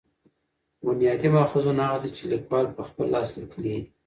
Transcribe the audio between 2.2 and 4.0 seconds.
لیکوال په خپل لاس لیکلي يي.